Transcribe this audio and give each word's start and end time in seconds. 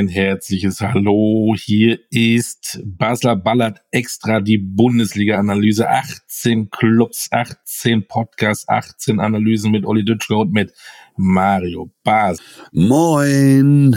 ein 0.00 0.08
herzliches 0.08 0.80
Hallo. 0.80 1.54
Hier 1.58 1.98
ist 2.08 2.80
Basler 2.86 3.36
Ballert 3.36 3.82
extra 3.90 4.40
die 4.40 4.56
Bundesliga-Analyse. 4.56 5.90
18 5.90 6.70
Clubs, 6.70 7.28
18 7.30 8.08
Podcasts, 8.08 8.66
18 8.66 9.20
Analysen 9.20 9.70
mit 9.70 9.84
Olli 9.84 10.02
Dütschke 10.02 10.36
und 10.36 10.52
mit 10.52 10.72
Mario 11.16 11.92
Bas. 12.02 12.38
Moin. 12.72 13.94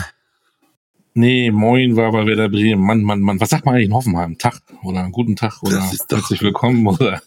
Nee, 1.14 1.52
moin 1.52 1.96
war 1.96 2.12
bei 2.12 2.26
Werder 2.26 2.50
Bremen. 2.50 2.84
Mann, 2.84 3.02
Mann, 3.04 3.22
Mann. 3.22 3.40
Was 3.40 3.52
sagt 3.52 3.66
man 3.66 3.76
eigentlich 3.76 3.88
in 3.88 3.94
Hoffenheim? 3.94 4.38
Tag 4.38 4.60
oder 4.84 5.08
guten 5.10 5.38
Tag 5.38 5.64
oder 5.64 5.82
herzlich 5.82 6.42
willkommen 6.42 6.86
oder? 6.86 7.22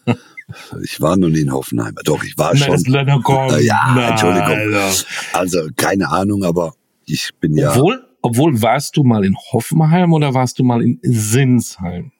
Ich 0.83 1.01
war 1.01 1.17
noch 1.17 1.29
nie 1.29 1.41
in 1.41 1.51
Hoffenheim. 1.51 1.95
Doch, 2.05 2.23
ich 2.23 2.37
war 2.37 2.51
Na, 2.53 2.77
schon. 2.77 2.93
das 2.93 3.23
kommen. 3.23 3.59
Ja, 3.63 4.09
Entschuldigung. 4.11 4.45
Alter. 4.49 4.91
Also 5.33 5.67
keine 5.75 6.09
Ahnung, 6.09 6.43
aber 6.43 6.75
ich 7.05 7.31
bin 7.39 7.57
ja. 7.57 7.71
Obwohl, 7.71 8.06
obwohl 8.27 8.61
warst 8.61 8.95
du 8.97 9.03
mal 9.03 9.25
in 9.25 9.35
Hoffenheim 9.51 10.13
oder 10.13 10.33
warst 10.33 10.59
du 10.59 10.63
mal 10.63 10.81
in 10.81 10.99
Sinsheim? 11.03 12.11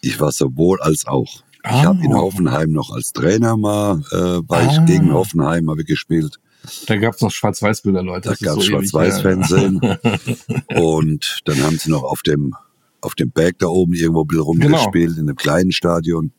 Ich 0.00 0.18
war 0.20 0.32
sowohl 0.32 0.80
als 0.80 1.06
auch. 1.06 1.42
Ich 1.64 1.70
Ah. 1.70 1.84
habe 1.84 2.04
in 2.04 2.12
Hoffenheim 2.14 2.70
noch 2.72 2.90
als 2.90 3.12
Trainer 3.12 3.56
mal, 3.56 4.00
äh, 4.10 4.16
war 4.48 4.58
Ah. 4.60 4.72
ich 4.72 4.84
gegen 4.86 5.12
Hoffenheim, 5.12 5.70
habe 5.70 5.82
ich 5.82 5.86
gespielt. 5.86 6.38
Da 6.86 6.96
gab's 6.96 7.20
noch 7.20 7.30
Schwarz-Weiß-Bilder, 7.30 8.02
Leute. 8.02 8.28
Da 8.28 8.32
ist 8.34 8.42
gab's 8.42 8.54
so 8.56 8.62
Schwarz-Weiß-Fernsehen. 8.62 9.80
Und 10.74 11.40
dann 11.44 11.62
haben 11.62 11.78
sie 11.78 11.90
noch 11.90 12.02
auf 12.04 12.22
dem 12.22 12.54
auf 13.00 13.14
dem 13.16 13.30
Berg 13.32 13.58
da 13.58 13.66
oben 13.66 13.94
irgendwo 13.94 14.22
ein 14.22 14.26
bisschen 14.28 14.58
Genau. 14.60 14.76
rumgespielt, 14.78 15.16
in 15.18 15.28
einem 15.28 15.34
kleinen 15.36 15.72
Stadion. 15.72 16.32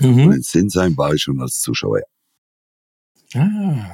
Und 0.00 0.16
mhm. 0.16 0.32
in 0.32 0.42
Sinsheim 0.42 0.96
war 0.96 1.14
ich 1.14 1.22
schon 1.22 1.40
als 1.40 1.60
Zuschauer. 1.60 2.00
ah. 3.34 3.90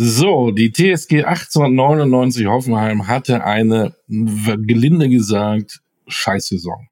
So, 0.00 0.52
die 0.52 0.70
TSG 0.70 1.24
1899 1.24 2.46
Hoffenheim 2.46 3.08
hatte 3.08 3.42
eine, 3.42 3.96
gelinde 4.06 5.08
gesagt, 5.08 5.80
Scheißsaison. 6.06 6.86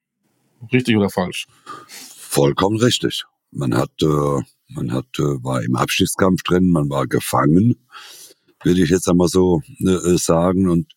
Richtig 0.72 0.96
oder 0.96 1.08
falsch? 1.08 1.46
Vollkommen 1.86 2.78
richtig. 2.78 3.22
Man 3.52 3.76
hat, 3.76 3.92
äh, 4.02 4.42
man 4.70 4.90
hat, 4.90 5.06
äh, 5.20 5.22
war 5.44 5.62
im 5.62 5.76
Abstiegskampf 5.76 6.42
drin, 6.42 6.72
man 6.72 6.90
war 6.90 7.06
gefangen, 7.06 7.76
will 8.64 8.82
ich 8.82 8.90
jetzt 8.90 9.08
einmal 9.08 9.28
so 9.28 9.62
äh, 9.78 10.16
sagen, 10.16 10.68
und 10.68 10.92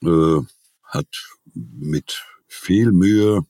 äh, 0.00 0.40
hat 0.84 1.08
mit 1.52 2.24
viel 2.46 2.90
Mühe, 2.90 3.42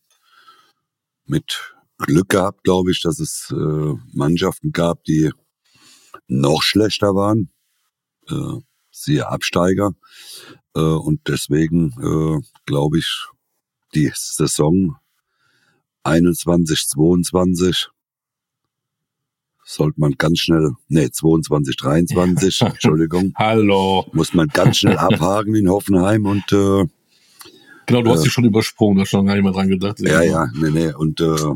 mit 1.27 1.77
Glück 1.99 2.31
gehabt, 2.31 2.65
glaube 2.65 2.91
ich, 2.91 3.03
dass 3.03 3.21
es 3.21 3.55
äh, 3.57 3.95
Mannschaften 4.13 4.73
gab, 4.73 5.05
die 5.05 5.31
noch 6.27 6.63
schlechter 6.63 7.15
waren, 7.15 7.53
äh, 8.31 8.61
siehe 8.91 9.29
Absteiger. 9.29 9.93
Äh, 10.75 10.81
und 10.81 11.21
deswegen 11.29 11.93
äh, 12.01 12.41
glaube 12.67 12.99
ich, 12.99 13.27
die 13.95 14.11
Saison 14.15 14.97
21, 16.03 16.87
22 16.89 17.89
sollte 19.65 20.01
man 20.01 20.13
ganz 20.13 20.39
schnell, 20.39 20.73
nee, 20.89 21.11
22, 21.11 21.77
23, 21.77 22.61
Entschuldigung, 22.63 23.33
Hallo. 23.37 24.07
muss 24.13 24.33
man 24.33 24.49
ganz 24.49 24.79
schnell 24.79 24.97
abhaken 24.99 25.55
in 25.55 25.69
Hoffenheim 25.69 26.27
und 26.27 26.51
äh, 26.53 26.87
Genau, 27.87 28.03
du 28.03 28.11
hast 28.11 28.21
Äh. 28.21 28.25
dich 28.25 28.33
schon 28.33 28.45
übersprungen, 28.45 28.97
du 28.97 29.03
hast 29.03 29.09
schon 29.11 29.25
gar 29.27 29.35
nicht 29.35 29.45
mehr 29.45 29.53
dran 29.53 29.69
gedacht. 29.69 29.99
ja, 30.01 30.23
ja, 30.23 30.47
nee, 30.55 30.71
nee, 30.71 30.93
und 30.93 31.21
äh, 31.21 31.55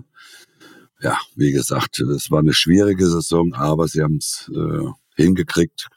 ja, 1.02 1.18
wie 1.36 1.52
gesagt, 1.52 1.98
es 2.00 2.30
war 2.30 2.38
eine 2.40 2.54
schwierige 2.54 3.06
Saison, 3.06 3.52
aber 3.54 3.88
sie 3.88 4.02
haben 4.02 4.16
es 4.16 4.50
äh, 4.54 4.86
hingekriegt, 5.16 5.88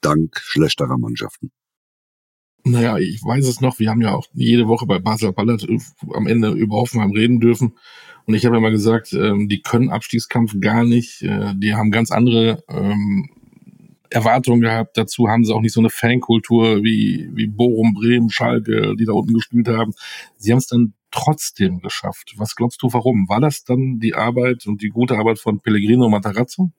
dank 0.00 0.36
schlechterer 0.38 0.98
Mannschaften. 0.98 1.50
Naja, 2.64 2.98
ich 2.98 3.22
weiß 3.22 3.46
es 3.46 3.60
noch, 3.60 3.78
wir 3.78 3.90
haben 3.90 4.02
ja 4.02 4.12
auch 4.12 4.26
jede 4.32 4.66
Woche 4.66 4.86
bei 4.86 4.98
Basel 4.98 5.32
Ballert 5.32 5.68
äh, 5.68 5.78
am 6.14 6.26
Ende 6.26 6.50
über 6.50 6.76
Hoffenheim 6.76 7.12
reden 7.12 7.38
dürfen. 7.38 7.76
Und 8.26 8.34
ich 8.34 8.44
habe 8.44 8.56
ja 8.56 8.60
mal 8.60 8.72
gesagt, 8.72 9.12
ähm, 9.12 9.48
die 9.48 9.62
können 9.62 9.88
Abstiegskampf 9.88 10.56
gar 10.60 10.82
nicht. 10.82 11.22
Äh, 11.22 11.54
die 11.56 11.74
haben 11.74 11.92
ganz 11.92 12.10
andere 12.10 12.64
ähm, 12.68 13.30
Erwartungen 14.10 14.62
gehabt. 14.62 14.96
Dazu 14.96 15.28
haben 15.28 15.44
sie 15.44 15.54
auch 15.54 15.60
nicht 15.60 15.74
so 15.74 15.80
eine 15.80 15.90
Fankultur 15.90 16.82
wie, 16.82 17.30
wie 17.34 17.46
Bochum, 17.46 17.94
Bremen, 17.94 18.30
Schalke, 18.30 18.96
die 18.96 19.04
da 19.04 19.12
unten 19.12 19.34
gespielt 19.34 19.68
haben. 19.68 19.92
Sie 20.36 20.50
haben 20.50 20.58
es 20.58 20.66
dann 20.66 20.94
trotzdem 21.12 21.78
geschafft. 21.80 22.34
Was 22.36 22.56
glaubst 22.56 22.82
du, 22.82 22.92
warum? 22.92 23.28
War 23.28 23.40
das 23.40 23.62
dann 23.62 24.00
die 24.00 24.14
Arbeit 24.14 24.66
und 24.66 24.82
die 24.82 24.88
gute 24.88 25.16
Arbeit 25.16 25.38
von 25.38 25.60
Pellegrino 25.60 26.08
Matarazzo? 26.08 26.72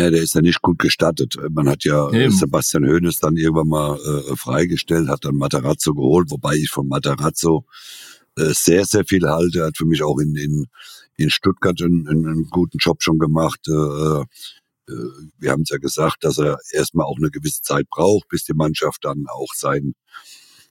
Ja, 0.00 0.10
der 0.10 0.22
ist 0.22 0.34
ja 0.34 0.40
nicht 0.40 0.60
gut 0.60 0.78
gestattet. 0.78 1.36
Man 1.50 1.68
hat 1.68 1.84
ja 1.84 2.10
Eben. 2.10 2.32
Sebastian 2.32 2.84
Hoeneß 2.84 3.16
dann 3.16 3.36
irgendwann 3.36 3.68
mal 3.68 3.96
äh, 3.96 4.36
freigestellt, 4.36 5.08
hat 5.08 5.24
dann 5.24 5.36
Matarazzo 5.36 5.94
geholt, 5.94 6.30
wobei 6.30 6.54
ich 6.54 6.68
von 6.70 6.88
Matarazzo 6.88 7.64
äh, 8.36 8.52
sehr, 8.52 8.84
sehr 8.84 9.04
viel 9.04 9.28
halte. 9.28 9.60
Er 9.60 9.66
hat 9.66 9.76
für 9.76 9.86
mich 9.86 10.02
auch 10.02 10.18
in, 10.18 10.34
in, 10.34 10.66
in 11.16 11.30
Stuttgart 11.30 11.80
einen, 11.80 12.08
einen, 12.08 12.26
einen 12.26 12.50
guten 12.50 12.78
Job 12.78 13.02
schon 13.02 13.18
gemacht. 13.18 13.60
Äh, 13.68 13.72
äh, 13.72 15.08
wir 15.38 15.50
haben 15.52 15.62
es 15.62 15.70
ja 15.70 15.78
gesagt, 15.78 16.24
dass 16.24 16.38
er 16.38 16.58
erstmal 16.72 17.06
auch 17.06 17.18
eine 17.18 17.30
gewisse 17.30 17.62
Zeit 17.62 17.88
braucht, 17.88 18.28
bis 18.28 18.44
die 18.44 18.54
Mannschaft 18.54 19.04
dann 19.04 19.26
auch 19.32 19.54
seinen 19.54 19.94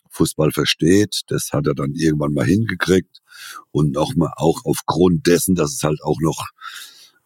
Fußball 0.09 0.51
versteht. 0.51 1.21
Das 1.27 1.49
hat 1.53 1.67
er 1.67 1.75
dann 1.75 1.93
irgendwann 1.93 2.33
mal 2.33 2.45
hingekriegt. 2.45 3.19
Und 3.71 3.91
nochmal 3.93 4.31
auch 4.35 4.61
aufgrund 4.65 5.25
dessen, 5.27 5.55
dass 5.55 5.73
es 5.73 5.83
halt 5.83 6.01
auch 6.03 6.19
noch 6.21 6.49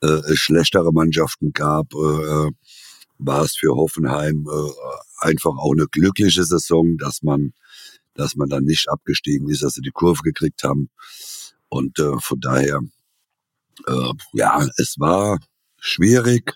äh, 0.02 0.36
schlechtere 0.36 0.92
Mannschaften 0.92 1.54
gab, 1.54 1.94
äh, 1.94 2.52
war 3.18 3.44
es 3.44 3.56
für 3.56 3.76
Hoffenheim 3.76 4.48
äh, 4.48 4.72
einfach 5.26 5.58
auch 5.58 5.74
eine 5.74 5.88
glückliche 5.88 6.44
Saison, 6.44 6.98
dass 6.98 7.24
man, 7.24 7.54
dass 8.14 8.36
man 8.36 8.50
dann 8.50 8.64
nicht 8.64 8.90
abgestiegen 8.90 9.50
ist, 9.50 9.64
dass 9.64 9.74
sie 9.74 9.82
die 9.82 9.92
Kurve 9.92 10.22
gekriegt 10.24 10.64
haben. 10.64 10.90
Und 11.70 12.00
äh, 12.00 12.20
von 12.20 12.40
daher, 12.40 12.80
äh, 13.88 14.14
ja, 14.34 14.66
es 14.78 14.96
war 15.00 15.40
schwierig, 15.80 16.54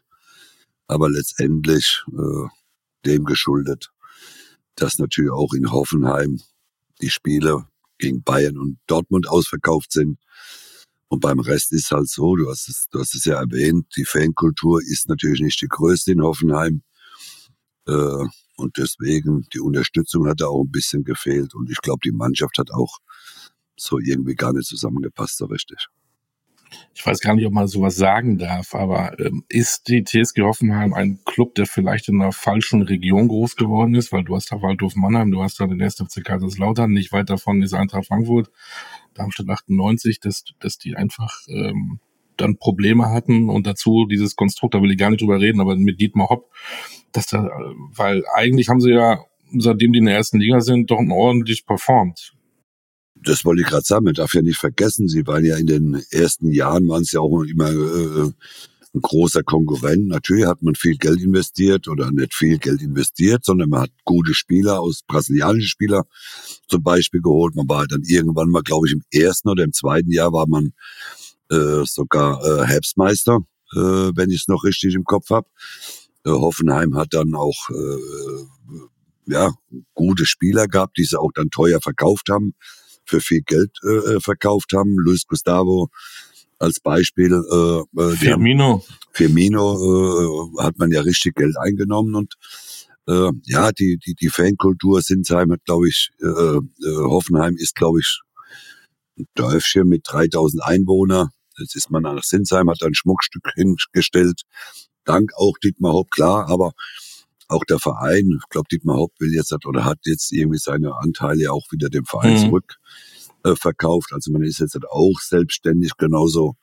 aber 0.88 1.10
letztendlich 1.10 2.04
äh, 2.12 2.48
dem 3.06 3.26
geschuldet, 3.26 3.92
dass 4.76 5.00
natürlich 5.00 5.32
auch 5.32 5.54
in 5.54 5.72
Hoffenheim 5.72 6.42
die 7.02 7.10
Spiele 7.10 7.68
gegen 7.98 8.24
Bayern 8.24 8.58
und 8.58 8.80
Dortmund 8.88 9.28
ausverkauft 9.28 9.92
sind. 9.92 10.20
Und 11.12 11.20
beim 11.20 11.42
Rest 11.42 11.74
ist 11.74 11.92
halt 11.92 12.08
so, 12.08 12.38
du 12.38 12.50
hast 12.50 12.70
es, 12.70 12.88
du 12.90 13.02
hast 13.02 13.14
es 13.16 13.26
ja 13.26 13.36
erwähnt, 13.36 13.86
die 13.98 14.06
Fankultur 14.06 14.80
ist 14.82 15.10
natürlich 15.10 15.42
nicht 15.42 15.62
die 15.62 15.68
größte 15.68 16.14
in 16.14 16.22
Hoffenheim. 16.22 16.84
Äh, 17.86 18.26
und 18.56 18.78
deswegen, 18.78 19.46
die 19.54 19.60
Unterstützung 19.60 20.26
hat 20.30 20.40
da 20.40 20.46
auch 20.46 20.64
ein 20.64 20.72
bisschen 20.72 21.04
gefehlt. 21.04 21.54
Und 21.54 21.70
ich 21.70 21.82
glaube, 21.82 22.00
die 22.06 22.14
Mannschaft 22.14 22.58
hat 22.58 22.72
auch 22.72 23.00
so 23.76 24.00
irgendwie 24.00 24.36
gar 24.36 24.54
nicht 24.54 24.70
zusammengepasst, 24.70 25.40
so 25.40 25.48
richtig. 25.48 25.88
Ich 26.94 27.06
weiß 27.06 27.20
gar 27.20 27.36
nicht, 27.36 27.46
ob 27.46 27.54
man 27.54 27.68
sowas 27.68 27.96
sagen 27.96 28.38
darf, 28.38 28.76
aber 28.76 29.20
ähm, 29.20 29.44
ist 29.50 29.88
die 29.88 30.04
TSG 30.04 30.42
Hoffenheim 30.42 30.94
ein 30.94 31.20
Club, 31.26 31.56
der 31.56 31.66
vielleicht 31.66 32.10
in 32.10 32.22
einer 32.22 32.32
falschen 32.32 32.82
Region 32.82 33.28
groß 33.28 33.56
geworden 33.56 33.96
ist? 33.96 34.12
Weil 34.12 34.24
du 34.24 34.36
hast 34.36 34.52
da 34.52 34.62
Waldhof 34.62 34.96
Mannheim, 34.96 35.32
du 35.32 35.42
hast 35.42 35.60
da 35.60 35.68
den 35.68 35.82
1. 35.82 35.96
FC 35.96 36.24
Kaiserslautern, 36.24 36.92
nicht 36.92 37.12
weit 37.12 37.30
davon 37.30 37.62
ist 37.62 37.74
Eintracht 37.74 38.08
Frankfurt, 38.08 38.52
Darmstadt 39.14 39.50
98, 39.50 40.20
dass, 40.20 40.46
dass 40.60 40.78
die 40.78 40.96
einfach 40.96 41.42
ähm, 41.48 42.00
dann 42.38 42.58
Probleme 42.58 43.10
hatten 43.10 43.50
und 43.50 43.68
dazu 43.68 44.06
dieses 44.10 44.36
Konstrukt, 44.36 44.74
da 44.74 44.82
will 44.82 44.92
ich 44.92 44.98
gar 44.98 45.10
nicht 45.10 45.22
drüber 45.22 45.40
reden, 45.40 45.62
aber 45.62 45.76
mit 45.76 46.00
Dietmar 46.02 46.30
Hopp, 46.30 46.52
dass 47.12 47.28
da, 47.28 47.46
äh, 47.46 47.50
weil 47.96 48.24
eigentlich 48.36 48.70
haben 48.70 48.82
sie 48.82 48.92
ja, 48.92 49.20
seitdem 49.58 49.94
die 49.94 50.00
in 50.00 50.06
der 50.06 50.16
ersten 50.16 50.40
Liga 50.40 50.62
sind, 50.62 50.92
doch 50.92 51.00
ordentlich 51.10 51.66
performt. 51.66 52.34
Das 53.24 53.46
wollte 53.46 53.62
ich 53.62 53.68
gerade 53.68 53.84
sagen, 53.86 54.06
man 54.06 54.14
darf 54.14 54.34
ja 54.34 54.42
nicht 54.42 54.58
vergessen, 54.58 55.08
sie 55.08 55.28
waren 55.28 55.46
ja 55.46 55.58
in 55.58 55.68
den 55.68 56.02
ersten 56.10 56.52
Jahren, 56.52 56.88
waren 56.88 57.04
es 57.04 57.12
ja 57.12 57.20
auch 57.20 57.44
immer 57.44 57.70
äh, 57.70 58.32
ein 58.94 59.02
großer 59.02 59.44
Konkurrent. 59.44 60.08
Natürlich 60.08 60.46
hat 60.46 60.62
man 60.62 60.76
viel 60.76 60.98
Geld 60.98 61.22
investiert 61.22 61.88
oder 61.88 62.12
nicht 62.12 62.34
viel 62.34 62.58
Geld 62.58 62.82
investiert, 62.82 63.46
sondern 63.46 63.70
man 63.70 63.82
hat 63.82 63.92
gute 64.04 64.34
Spieler 64.34 64.82
aus 64.82 65.02
brasilianische 65.08 65.70
Spieler 65.70 66.04
zum 66.68 66.84
Beispiel 66.84 67.22
geholt. 67.22 67.56
Man 67.56 67.70
war 67.70 67.88
dann 67.88 68.02
irgendwann 68.06 68.50
mal, 68.50 68.64
glaube 68.64 68.88
ich, 68.88 68.94
im 68.94 69.04
ersten 69.12 69.50
oder 69.50 69.64
im 69.64 69.74
zweiten 69.74 70.12
Jahr 70.12 70.34
war 70.34 70.48
man 70.48 70.74
äh, 71.50 71.86
sogar 71.86 72.44
äh, 72.44 72.66
Herbstmeister, 72.66 73.40
äh, 73.74 73.78
wenn 73.80 74.30
ich 74.30 74.42
es 74.42 74.48
noch 74.48 74.64
richtig 74.64 74.96
im 74.96 75.06
Kopf 75.06 75.30
habe. 75.30 75.48
Äh, 76.26 76.32
Hoffenheim 76.32 76.96
hat 76.96 77.14
dann 77.14 77.34
auch 77.36 77.70
äh, 77.70 79.32
ja 79.32 79.54
gute 79.94 80.26
Spieler 80.26 80.68
gehabt, 80.68 80.98
die 80.98 81.06
sie 81.06 81.20
auch 81.20 81.32
dann 81.34 81.50
teuer 81.50 81.80
verkauft 81.82 82.28
haben, 82.30 82.54
für 83.06 83.20
viel 83.22 83.42
Geld 83.42 83.72
äh, 83.84 84.20
verkauft 84.20 84.72
haben. 84.74 84.96
Luis 84.98 85.26
Gustavo 85.28 85.90
als 86.60 86.80
Beispiel. 86.80 87.32
Äh, 87.34 87.36
äh, 87.36 87.84
die 87.94 88.02
haben- 88.02 88.18
Firmino, 88.18 88.86
Firmino 89.12 90.58
äh, 90.60 90.64
hat 90.64 90.78
man 90.78 90.92
ja 90.92 91.02
richtig 91.02 91.36
Geld 91.36 91.56
eingenommen 91.58 92.16
und 92.16 92.36
äh, 93.08 93.32
ja, 93.46 93.72
die, 93.72 93.98
die, 93.98 94.14
die 94.14 94.30
Fankultur 94.30 95.02
Sinsheim 95.02 95.52
hat, 95.52 95.66
glaube 95.66 95.90
ich, 95.90 96.10
äh, 96.22 96.26
äh, 96.28 96.62
Hoffenheim 96.98 97.56
ist, 97.58 97.76
glaube 97.76 98.00
ich, 98.00 98.22
ein 99.18 99.26
Dörfchen 99.36 99.88
mit 99.88 100.04
3000 100.08 100.64
Einwohner. 100.64 101.32
Jetzt 101.58 101.76
ist 101.76 101.90
man 101.90 102.04
nach 102.04 102.24
Sinsheim, 102.24 102.70
hat 102.70 102.82
ein 102.84 102.94
Schmuckstück 102.94 103.44
hingestellt. 103.56 104.44
Dank 105.04 105.32
auch 105.36 105.58
Dietmar 105.64 105.94
Hopp, 105.94 106.12
klar, 106.12 106.48
aber 106.48 106.74
auch 107.52 107.64
der 107.66 107.80
Verein, 107.80 108.40
ich 108.42 108.50
glaube, 108.50 108.68
Dietmar 108.72 108.98
Haupt 108.98 109.20
will 109.20 109.34
jetzt 109.34 109.54
oder 109.66 109.86
hat 109.86 110.00
jetzt 110.06 110.32
irgendwie 110.32 110.58
seine 110.58 110.96
Anteile 110.98 111.52
auch 111.52 111.66
wieder 111.72 111.90
dem 111.90 112.06
Verein 112.06 112.34
mhm. 112.34 112.40
zurück 112.40 112.76
äh, 113.44 113.56
verkauft. 113.56 114.12
Also 114.14 114.32
man 114.32 114.44
ist 114.44 114.60
jetzt 114.60 114.78
auch 114.90 115.20
selbstständig, 115.20 115.92
genauso 115.98 116.56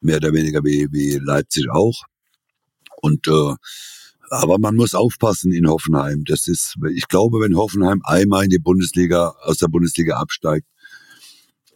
mehr 0.00 0.16
oder 0.16 0.32
weniger 0.32 0.62
wie, 0.64 0.88
wie 0.90 1.18
Leipzig 1.22 1.70
auch. 1.70 2.02
Und 3.00 3.28
äh, 3.28 3.54
aber 4.30 4.58
man 4.58 4.76
muss 4.76 4.94
aufpassen 4.94 5.52
in 5.52 5.68
Hoffenheim. 5.68 6.24
Das 6.24 6.46
ist, 6.48 6.74
ich 6.94 7.08
glaube, 7.08 7.40
wenn 7.40 7.56
Hoffenheim 7.56 8.02
einmal 8.04 8.44
in 8.44 8.50
die 8.50 8.58
Bundesliga, 8.58 9.34
aus 9.42 9.56
der 9.56 9.68
Bundesliga 9.68 10.16
absteigt, 10.16 10.66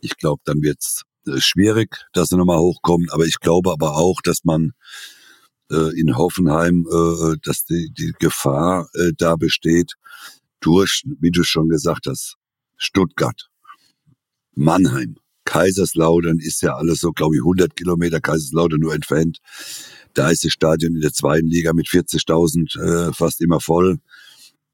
ich 0.00 0.16
glaube, 0.16 0.42
dann 0.44 0.62
wird's 0.62 1.02
äh, 1.26 1.40
schwierig, 1.40 1.96
dass 2.12 2.28
sie 2.28 2.36
nochmal 2.36 2.58
hochkommen. 2.58 3.08
Aber 3.10 3.24
ich 3.24 3.40
glaube 3.40 3.72
aber 3.72 3.96
auch, 3.96 4.20
dass 4.22 4.44
man 4.44 4.72
äh, 5.70 5.98
in 5.98 6.16
Hoffenheim, 6.16 6.86
äh, 6.90 7.36
dass 7.42 7.64
die, 7.64 7.90
die 7.96 8.12
Gefahr 8.18 8.88
äh, 8.94 9.12
da 9.16 9.36
besteht, 9.36 9.92
durch, 10.60 11.02
wie 11.20 11.30
du 11.30 11.42
schon 11.44 11.68
gesagt 11.68 12.06
hast, 12.06 12.36
Stuttgart, 12.76 13.48
Mannheim, 14.54 15.16
Kaiserslautern 15.44 16.38
ist 16.38 16.62
ja 16.62 16.76
alles 16.76 17.00
so, 17.00 17.12
glaube 17.12 17.34
ich, 17.34 17.40
100 17.40 17.74
Kilometer 17.76 18.20
Kaiserslautern 18.20 18.80
nur 18.80 18.94
entfernt. 18.94 19.38
Da 20.14 20.30
ist 20.30 20.44
das 20.44 20.52
Stadion 20.52 20.94
in 20.94 21.00
der 21.00 21.12
zweiten 21.12 21.46
Liga 21.46 21.72
mit 21.72 21.88
40.000 21.88 23.08
äh, 23.08 23.12
fast 23.12 23.40
immer 23.40 23.60
voll. 23.60 23.98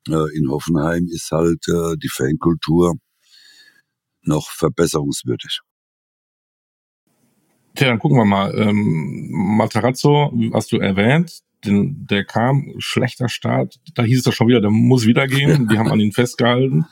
Äh, 0.08 0.36
in 0.36 0.50
Hoffenheim 0.50 1.06
ist 1.08 1.30
halt 1.30 1.66
äh, 1.68 1.96
die 1.96 2.08
Fankultur 2.08 2.96
noch 4.22 4.50
verbesserungswürdig. 4.50 5.60
Tja, 7.78 7.86
dann 7.86 8.00
gucken 8.00 8.18
wir 8.18 8.24
mal. 8.24 8.52
Ähm, 8.58 9.28
Matarazzo, 9.30 10.32
hast 10.52 10.72
du 10.72 10.78
erwähnt, 10.78 11.42
den, 11.64 12.08
der 12.10 12.24
kam, 12.24 12.74
schlechter 12.78 13.28
Start. 13.28 13.76
Da 13.94 14.02
hieß 14.02 14.18
es 14.18 14.24
doch 14.24 14.32
schon 14.32 14.48
wieder, 14.48 14.60
der 14.60 14.70
muss 14.70 15.06
wieder 15.06 15.28
gehen. 15.28 15.68
Die 15.70 15.78
haben 15.78 15.92
an 15.92 16.00
ihn 16.00 16.10
festgehalten. 16.10 16.86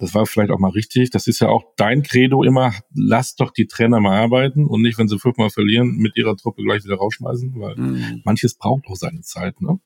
Das 0.00 0.14
war 0.14 0.26
vielleicht 0.26 0.50
auch 0.50 0.58
mal 0.58 0.72
richtig. 0.72 1.10
Das 1.10 1.28
ist 1.28 1.38
ja 1.38 1.48
auch 1.48 1.62
dein 1.76 2.02
Credo 2.02 2.42
immer, 2.42 2.74
lass 2.92 3.36
doch 3.36 3.52
die 3.52 3.68
Trainer 3.68 4.00
mal 4.00 4.18
arbeiten 4.18 4.66
und 4.66 4.82
nicht, 4.82 4.98
wenn 4.98 5.06
sie 5.06 5.16
fünfmal 5.20 5.50
verlieren, 5.50 5.96
mit 5.96 6.16
ihrer 6.16 6.36
Truppe 6.36 6.64
gleich 6.64 6.84
wieder 6.84 6.96
rausschmeißen, 6.96 7.54
weil 7.60 7.76
mhm. 7.76 8.22
manches 8.24 8.56
braucht 8.56 8.88
auch 8.88 8.96
seine 8.96 9.20
Zeit, 9.20 9.60
ne? 9.60 9.78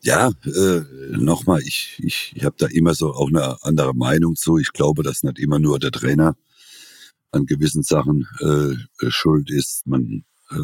Ja, 0.00 0.30
äh, 0.44 0.80
nochmal, 1.10 1.60
ich, 1.62 2.00
ich, 2.02 2.32
ich 2.36 2.44
habe 2.44 2.54
da 2.56 2.66
immer 2.66 2.94
so 2.94 3.12
auch 3.12 3.28
eine 3.28 3.56
andere 3.62 3.94
Meinung 3.94 4.36
zu. 4.36 4.58
Ich 4.58 4.72
glaube, 4.72 5.02
dass 5.02 5.24
nicht 5.24 5.40
immer 5.40 5.58
nur 5.58 5.80
der 5.80 5.90
Trainer 5.90 6.36
an 7.32 7.46
gewissen 7.46 7.82
Sachen 7.82 8.26
äh, 8.40 9.10
schuld 9.10 9.50
ist. 9.50 9.86
Man 9.86 10.24
äh, 10.50 10.56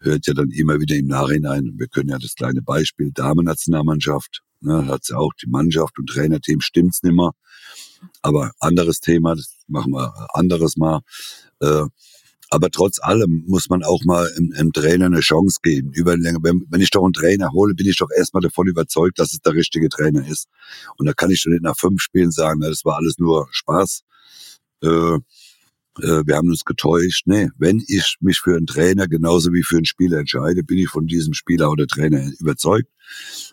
hört 0.00 0.26
ja 0.26 0.34
dann 0.34 0.50
immer 0.50 0.80
wieder 0.80 0.96
im 0.96 1.06
Nachhinein, 1.06 1.74
wir 1.76 1.88
können 1.88 2.08
ja 2.08 2.18
das 2.18 2.34
kleine 2.34 2.62
Beispiel 2.62 3.10
Damen-Nationalmannschaft, 3.12 4.42
ne, 4.60 4.86
hat 4.86 5.08
ja 5.08 5.16
auch 5.16 5.32
die 5.42 5.48
Mannschaft 5.48 5.98
und 5.98 6.08
Trainerteam 6.08 6.60
stimmt's 6.60 7.02
nimmer. 7.02 7.32
Aber 8.22 8.52
anderes 8.60 9.00
Thema, 9.00 9.34
das 9.34 9.58
machen 9.66 9.92
wir 9.92 10.28
anderes 10.32 10.76
Mal. 10.76 11.00
Äh, 11.60 11.84
aber 12.52 12.70
trotz 12.70 12.98
allem 13.00 13.44
muss 13.46 13.68
man 13.68 13.84
auch 13.84 14.02
mal 14.04 14.28
einem, 14.36 14.52
einem 14.56 14.72
Trainer 14.72 15.06
eine 15.06 15.20
Chance 15.20 15.60
geben. 15.62 15.92
Über 15.92 16.14
wenn, 16.14 16.64
wenn 16.68 16.80
ich 16.80 16.90
doch 16.90 17.04
einen 17.04 17.12
Trainer 17.12 17.52
hole, 17.52 17.74
bin 17.74 17.86
ich 17.86 17.96
doch 17.96 18.08
erstmal 18.14 18.40
davon 18.40 18.66
überzeugt, 18.66 19.20
dass 19.20 19.32
es 19.32 19.40
der 19.40 19.54
richtige 19.54 19.88
Trainer 19.88 20.26
ist. 20.26 20.48
Und 20.96 21.06
da 21.06 21.12
kann 21.12 21.30
ich 21.30 21.40
schon 21.40 21.52
nicht 21.52 21.62
nach 21.62 21.76
fünf 21.76 22.02
Spielen 22.02 22.32
sagen, 22.32 22.58
na, 22.60 22.68
das 22.68 22.84
war 22.84 22.96
alles 22.96 23.18
nur 23.18 23.46
Spaß. 23.52 24.02
Äh, 24.82 25.18
äh, 26.02 26.26
wir 26.26 26.36
haben 26.36 26.48
uns 26.48 26.64
getäuscht. 26.64 27.26
Nee, 27.26 27.48
wenn 27.58 27.82
ich 27.86 28.16
mich 28.20 28.40
für 28.40 28.56
einen 28.56 28.66
Trainer 28.66 29.08
genauso 29.08 29.52
wie 29.52 29.62
für 29.62 29.76
einen 29.76 29.84
Spieler 29.84 30.18
entscheide, 30.18 30.62
bin 30.62 30.78
ich 30.78 30.88
von 30.88 31.06
diesem 31.06 31.34
Spieler 31.34 31.70
oder 31.70 31.86
Trainer 31.86 32.30
überzeugt. 32.38 32.88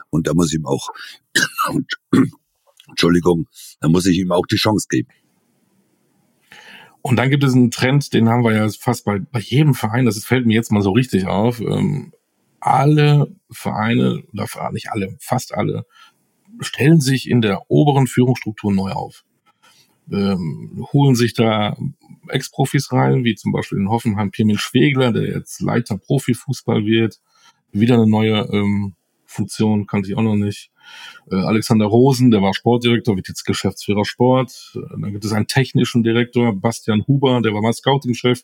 Und 0.10 0.28
da 0.28 0.34
muss 0.34 0.52
ich 0.52 0.60
ihm 0.60 0.66
auch, 0.66 0.90
Entschuldigung, 2.90 3.48
da 3.80 3.90
muss 3.90 4.06
ich 4.06 4.18
ihm 4.18 4.32
auch 4.32 4.46
die 4.46 4.58
Chance 4.58 4.88
geben. 4.90 5.10
Und 7.02 7.16
dann 7.16 7.30
gibt 7.30 7.44
es 7.44 7.54
einen 7.54 7.72
Trend, 7.72 8.14
den 8.14 8.28
haben 8.28 8.44
wir 8.44 8.54
ja 8.54 8.68
fast 8.70 9.06
bei, 9.06 9.20
bei 9.20 9.40
jedem 9.40 9.76
Verein, 9.76 10.06
das 10.06 10.24
fällt 10.26 10.46
mir 10.46 10.56
jetzt 10.56 10.72
mal 10.72 10.82
so 10.82 10.92
richtig 10.92 11.26
auf. 11.26 11.62
Ähm, 11.62 12.12
alle 12.60 13.34
Vereine, 13.50 14.24
oder 14.34 14.72
nicht 14.72 14.92
alle, 14.92 15.16
fast 15.22 15.54
alle, 15.54 15.86
stellen 16.60 17.00
sich 17.00 17.30
in 17.30 17.42
der 17.42 17.70
oberen 17.70 18.08
Führungsstruktur 18.08 18.74
neu 18.74 18.92
auf. 18.92 19.24
Ähm, 20.12 20.86
holen 20.92 21.16
sich 21.16 21.34
da 21.34 21.78
Ex-Profis 22.30 22.92
rein, 22.92 23.24
wie 23.24 23.36
zum 23.36 23.52
Beispiel 23.52 23.78
in 23.78 23.90
Hoffenheim 23.90 24.32
Pirmin 24.32 24.58
Schwegler, 24.58 25.12
der 25.12 25.24
jetzt 25.24 25.62
Leiter 25.62 25.98
Profifußball 25.98 26.86
wird. 26.86 27.20
Wieder 27.72 27.96
eine 27.96 28.08
neue 28.08 28.48
ähm, 28.52 28.96
Funktion, 29.26 29.88
kannte 29.88 30.10
ich 30.10 30.18
auch 30.18 30.22
noch 30.22 30.36
nicht. 30.36 30.72
Äh, 31.32 31.36
Alexander 31.36 31.86
Rosen, 31.86 32.32
der 32.32 32.42
war 32.42 32.54
Sportdirektor, 32.54 33.16
wird 33.16 33.28
jetzt 33.28 33.46
Geschäftsführer 33.46 34.06
Sport. 34.06 34.74
Äh, 34.76 34.80
dann 35.02 35.12
gibt 35.12 35.26
es 35.26 35.34
einen 35.34 35.48
technischen 35.48 36.04
Direktor, 36.04 36.56
Bastian 36.56 37.06
Huber, 37.08 37.42
der 37.42 37.54
war 37.54 37.62
mal 37.62 37.74
Scouting-Chef. 37.74 38.42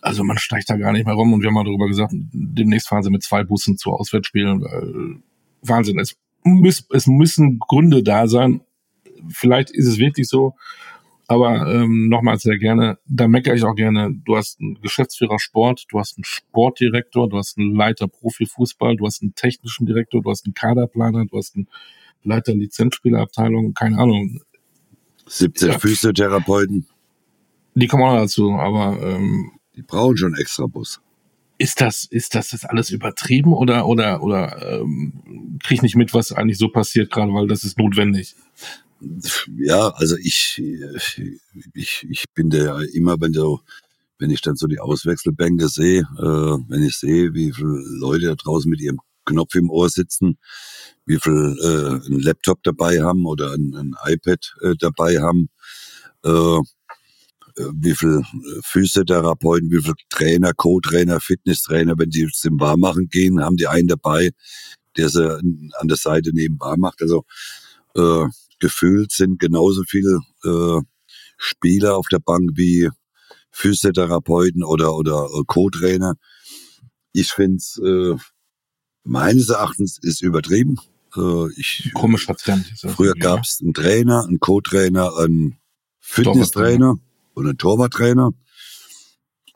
Also 0.00 0.22
man 0.22 0.36
steigt 0.36 0.68
da 0.68 0.76
gar 0.76 0.92
nicht 0.92 1.06
mehr 1.06 1.14
rum 1.14 1.32
und 1.32 1.40
wir 1.40 1.46
haben 1.46 1.54
mal 1.54 1.64
darüber 1.64 1.88
gesagt, 1.88 2.12
demnächst 2.12 2.88
fahren 2.88 3.02
sie 3.02 3.10
mit 3.10 3.22
zwei 3.22 3.42
Bussen 3.42 3.78
zu 3.78 3.92
Auswärtsspielen. 3.92 4.62
Äh, 4.62 5.20
Wahnsinn. 5.62 5.98
Es, 5.98 6.16
muss, 6.42 6.86
es 6.92 7.06
müssen 7.06 7.58
Gründe 7.58 8.02
da 8.02 8.26
sein. 8.26 8.60
Vielleicht 9.30 9.70
ist 9.70 9.86
es 9.86 9.98
wirklich 9.98 10.28
so, 10.28 10.54
aber 11.26 11.72
ähm, 11.72 12.08
nochmals 12.08 12.42
sehr 12.42 12.58
gerne, 12.58 12.98
da 13.06 13.28
meckere 13.28 13.54
ich 13.54 13.64
auch 13.64 13.74
gerne, 13.74 14.14
du 14.24 14.36
hast 14.36 14.60
einen 14.60 14.80
Geschäftsführer 14.80 15.38
Sport, 15.38 15.86
du 15.88 15.98
hast 15.98 16.18
einen 16.18 16.24
Sportdirektor, 16.24 17.28
du 17.28 17.38
hast 17.38 17.56
einen 17.58 17.74
Leiter 17.74 18.08
Profifußball, 18.08 18.96
du 18.96 19.06
hast 19.06 19.22
einen 19.22 19.34
technischen 19.34 19.86
Direktor, 19.86 20.22
du 20.22 20.30
hast 20.30 20.44
einen 20.44 20.54
Kaderplaner, 20.54 21.24
du 21.24 21.36
hast 21.36 21.56
einen 21.56 21.68
Leiter 22.24 22.54
Lizenzspielerabteilung, 22.54 23.74
keine 23.74 23.98
Ahnung. 23.98 24.40
17 25.26 25.68
ja. 25.68 25.78
Physiotherapeuten. 25.78 26.86
Die 27.74 27.86
kommen 27.86 28.02
auch 28.02 28.16
dazu, 28.16 28.52
aber 28.52 29.00
ähm, 29.02 29.52
die 29.74 29.82
brauchen 29.82 30.16
schon 30.16 30.34
extra 30.34 30.66
Bus. 30.66 31.00
Ist 31.56 31.80
das, 31.80 32.04
ist 32.04 32.34
das 32.34 32.52
jetzt 32.52 32.68
alles 32.68 32.90
übertrieben 32.90 33.52
oder 33.52 33.86
oder 33.86 34.22
oder 34.22 34.80
ähm, 34.80 35.58
krieg 35.62 35.78
ich 35.78 35.82
nicht 35.82 35.96
mit, 35.96 36.12
was 36.12 36.32
eigentlich 36.32 36.58
so 36.58 36.68
passiert 36.68 37.10
gerade, 37.10 37.32
weil 37.32 37.46
das 37.46 37.64
ist 37.64 37.78
notwendig? 37.78 38.34
Ja, 39.58 39.88
also 39.90 40.16
ich, 40.16 40.62
ich, 41.74 42.06
ich 42.08 42.24
bin 42.34 42.50
der 42.50 42.78
immer, 42.94 43.20
wenn 43.20 43.32
du, 43.32 43.60
wenn 44.18 44.30
ich 44.30 44.40
dann 44.40 44.56
so 44.56 44.66
die 44.66 44.80
Auswechselbänke 44.80 45.68
sehe, 45.68 46.00
äh, 46.18 46.58
wenn 46.68 46.82
ich 46.82 46.96
sehe, 46.96 47.34
wie 47.34 47.52
viele 47.52 47.82
Leute 47.98 48.26
da 48.26 48.34
draußen 48.34 48.70
mit 48.70 48.80
ihrem 48.80 49.00
Knopf 49.24 49.54
im 49.54 49.70
Ohr 49.70 49.88
sitzen, 49.88 50.38
wie 51.06 51.18
viel 51.18 51.56
äh, 51.62 52.06
ein 52.06 52.20
Laptop 52.20 52.62
dabei 52.62 53.02
haben 53.02 53.26
oder 53.26 53.52
ein, 53.52 53.74
ein 53.74 53.94
iPad 54.04 54.54
äh, 54.62 54.74
dabei 54.78 55.20
haben, 55.20 55.48
äh, 56.24 56.60
wie 57.56 57.94
viel 57.94 58.20
äh, 58.20 58.60
Physiotherapeuten, 58.64 59.70
wie 59.70 59.82
viel 59.82 59.94
Trainer, 60.10 60.52
Co-Trainer, 60.54 61.20
Fitnesstrainer, 61.20 61.94
wenn 61.98 62.10
die 62.10 62.28
zum 62.32 62.60
Warmachen 62.60 63.08
gehen, 63.08 63.42
haben 63.42 63.56
die 63.56 63.68
einen 63.68 63.88
dabei, 63.88 64.30
der 64.96 65.08
sie 65.08 65.30
an 65.32 65.88
der 65.88 65.96
Seite 65.96 66.30
nebenbar 66.32 66.76
macht. 66.76 67.02
Also 67.02 67.24
äh, 67.96 68.26
gefühlt 68.60 69.12
sind 69.12 69.38
genauso 69.38 69.82
viele 69.86 70.20
äh, 70.44 70.80
Spieler 71.36 71.96
auf 71.96 72.06
der 72.08 72.20
Bank 72.20 72.50
wie 72.54 72.88
Physiotherapeuten 73.50 74.64
oder, 74.64 74.94
oder 74.94 75.28
äh, 75.32 75.42
Co-Trainer. 75.46 76.14
Ich 77.12 77.32
finde 77.32 77.56
es 77.56 77.80
äh, 77.84 78.16
meines 79.04 79.48
Erachtens 79.48 79.98
ist 80.02 80.22
übertrieben. 80.22 80.76
Äh, 81.16 81.52
ich, 81.56 81.90
Komischer 81.94 82.34
Trend. 82.34 82.66
Früher 82.76 83.14
gab 83.14 83.44
es 83.44 83.60
einen 83.62 83.74
Trainer, 83.74 84.24
einen 84.24 84.40
Co-Trainer, 84.40 85.16
einen 85.18 85.58
Fitnesstrainer 86.00 86.96
und 87.34 87.46
einen 87.46 87.58
Torwarttrainer. 87.58 88.30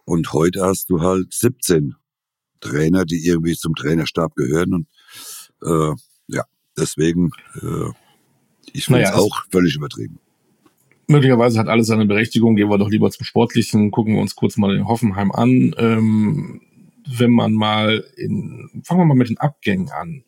Und 0.05 0.33
heute 0.33 0.65
hast 0.65 0.91
du 0.91 1.01
halt 1.01 1.35
17 1.35 1.95
Trainer, 2.61 3.05
die 3.05 3.27
irgendwie 3.27 3.57
zum 3.57 3.75
Trainerstab 3.75 4.35
gehören. 4.37 4.75
Und 4.75 4.89
äh, 5.63 5.95
ja, 6.29 6.45
deswegen 6.77 7.31
äh, 7.61 7.91
ich 8.75 8.85
finde 8.85 9.03
es 9.03 9.11
naja, 9.11 9.23
auch 9.23 9.45
völlig 9.51 9.77
übertrieben. 9.77 10.19
Möglicherweise 11.07 11.59
hat 11.59 11.69
alles 11.69 11.87
seine 11.87 12.05
Berechtigung. 12.05 12.57
Gehen 12.57 12.69
wir 12.69 12.79
doch 12.79 12.91
lieber 12.91 13.11
zum 13.11 13.25
Sportlichen. 13.25 13.91
Gucken 13.91 14.15
wir 14.15 14.21
uns 14.21 14.37
kurz 14.37 14.57
mal 14.57 14.75
den 14.75 14.87
Hoffenheim 14.87 15.33
an. 15.33 15.75
Ähm, 15.79 16.61
wenn 17.07 17.31
man 17.31 17.55
mal 17.55 18.05
in, 18.17 18.83
fangen 18.85 19.01
wir 19.01 19.07
mal 19.07 19.15
mit 19.15 19.31
den 19.31 19.39
Abgängen 19.39 19.91
an. 19.91 20.25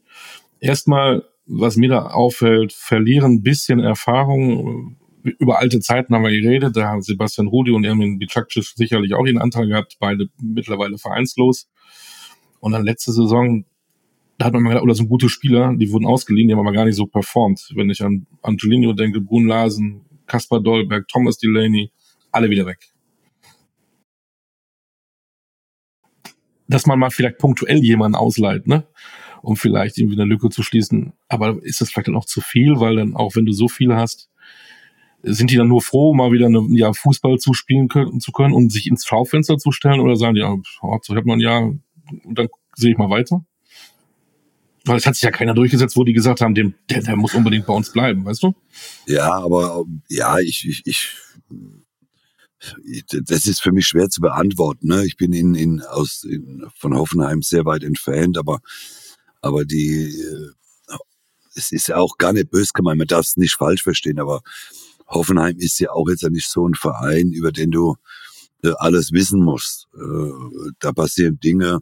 Erstmal, 0.58 1.24
was 1.46 1.76
mir 1.76 1.90
da 1.90 2.06
auffällt, 2.06 2.72
verlieren 2.72 3.32
ein 3.32 3.42
bisschen 3.42 3.80
Erfahrung. 3.80 4.96
Über 5.22 5.58
alte 5.58 5.80
Zeiten 5.80 6.14
haben 6.14 6.24
wir 6.24 6.30
geredet. 6.30 6.74
Da 6.76 6.86
haben 6.88 7.02
Sebastian 7.02 7.48
Rudi 7.48 7.72
und 7.72 7.84
Ermin 7.84 8.18
Bicakcic 8.18 8.64
sicherlich 8.74 9.12
auch 9.14 9.26
ihren 9.26 9.38
Anteil 9.38 9.66
gehabt. 9.66 9.98
Beide 10.00 10.28
mittlerweile 10.40 10.96
vereinslos. 10.96 11.68
Und 12.60 12.72
dann 12.72 12.84
letzte 12.84 13.12
Saison, 13.12 13.64
da 14.40 14.46
hat 14.46 14.54
man 14.54 14.62
mal 14.62 14.70
gedacht, 14.70 14.84
oder 14.84 14.92
oh, 14.92 14.94
so 14.94 15.06
gute 15.06 15.28
Spieler, 15.28 15.74
die 15.76 15.92
wurden 15.92 16.06
ausgeliehen, 16.06 16.48
die 16.48 16.54
haben 16.54 16.60
aber 16.60 16.72
gar 16.72 16.86
nicht 16.86 16.96
so 16.96 17.04
performt. 17.04 17.72
Wenn 17.74 17.90
ich 17.90 18.02
an 18.02 18.26
Angelino 18.40 18.94
denke, 18.94 19.20
Brun 19.20 19.46
Larsen, 19.46 20.00
Kaspar 20.24 20.60
Dolberg, 20.62 21.06
Thomas 21.08 21.36
Delaney, 21.36 21.92
alle 22.32 22.48
wieder 22.48 22.64
weg. 22.64 22.78
Dass 26.68 26.86
man 26.86 26.98
mal 26.98 27.10
vielleicht 27.10 27.36
punktuell 27.36 27.84
jemanden 27.84 28.16
ausleiht, 28.16 28.66
ne? 28.66 28.86
um 29.42 29.56
vielleicht 29.56 29.98
irgendwie 29.98 30.18
eine 30.18 30.30
Lücke 30.30 30.48
zu 30.48 30.62
schließen. 30.62 31.12
Aber 31.28 31.62
ist 31.62 31.82
das 31.82 31.90
vielleicht 31.90 32.08
dann 32.08 32.16
auch 32.16 32.24
zu 32.24 32.40
viel, 32.40 32.80
weil 32.80 32.96
dann 32.96 33.16
auch 33.16 33.36
wenn 33.36 33.44
du 33.44 33.52
so 33.52 33.68
viel 33.68 33.94
hast, 33.94 34.30
sind 35.22 35.50
die 35.50 35.56
dann 35.56 35.68
nur 35.68 35.82
froh, 35.82 36.14
mal 36.14 36.32
wieder 36.32 36.46
eine, 36.46 36.66
ja, 36.70 36.94
Fußball 36.94 37.36
zu 37.36 37.52
spielen 37.52 37.88
können, 37.88 38.20
zu 38.20 38.32
können 38.32 38.54
und 38.54 38.72
sich 38.72 38.86
ins 38.86 39.04
Schaufenster 39.04 39.58
zu 39.58 39.70
stellen 39.70 40.00
oder 40.00 40.16
sagen 40.16 40.34
die, 40.34 40.40
ja, 40.40 40.56
so 41.02 41.14
hat 41.14 41.26
man 41.26 41.40
ja, 41.40 41.58
und 41.58 41.82
dann 42.24 42.48
sehe 42.74 42.92
ich 42.92 42.96
mal 42.96 43.10
weiter? 43.10 43.44
Weil 44.90 44.98
es 44.98 45.06
hat 45.06 45.14
sich 45.14 45.22
ja 45.22 45.30
keiner 45.30 45.54
durchgesetzt, 45.54 45.96
wo 45.96 46.02
die 46.02 46.12
gesagt 46.12 46.40
haben, 46.40 46.52
dem, 46.52 46.74
der, 46.88 47.00
der 47.00 47.14
muss 47.14 47.32
unbedingt 47.32 47.64
bei 47.64 47.72
uns 47.72 47.92
bleiben, 47.92 48.24
weißt 48.24 48.42
du? 48.42 48.56
Ja, 49.06 49.32
aber 49.34 49.84
ja, 50.08 50.40
ich, 50.40 50.66
ich, 50.66 50.82
ich 50.84 51.12
das 53.28 53.46
ist 53.46 53.62
für 53.62 53.70
mich 53.70 53.86
schwer 53.86 54.08
zu 54.08 54.20
beantworten. 54.20 54.88
Ne? 54.88 55.06
Ich 55.06 55.16
bin 55.16 55.32
in, 55.32 55.54
in, 55.54 55.80
aus, 55.80 56.24
in, 56.24 56.66
von 56.76 56.96
Hoffenheim 56.96 57.40
sehr 57.40 57.64
weit 57.66 57.84
entfernt, 57.84 58.36
aber, 58.36 58.58
aber 59.40 59.64
die, 59.64 60.10
äh, 60.10 60.96
es 61.54 61.70
ist 61.70 61.86
ja 61.86 61.98
auch 61.98 62.18
gar 62.18 62.32
nicht 62.32 62.50
böse 62.50 62.72
gemeint, 62.74 62.98
man 62.98 63.06
darf 63.06 63.26
es 63.26 63.36
nicht 63.36 63.54
falsch 63.54 63.84
verstehen, 63.84 64.18
aber 64.18 64.40
Hoffenheim 65.06 65.56
ist 65.56 65.78
ja 65.78 65.92
auch 65.92 66.08
jetzt 66.08 66.22
ja 66.22 66.30
nicht 66.30 66.50
so 66.50 66.68
ein 66.68 66.74
Verein, 66.74 67.30
über 67.30 67.52
den 67.52 67.70
du 67.70 67.94
äh, 68.64 68.72
alles 68.78 69.12
wissen 69.12 69.40
musst. 69.40 69.86
Äh, 69.94 70.70
da 70.80 70.92
passieren 70.92 71.38
Dinge, 71.38 71.78